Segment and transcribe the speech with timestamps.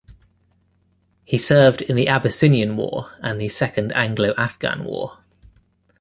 [1.25, 5.19] He served in the Abyssinian War and the Second Anglo-Afghan War.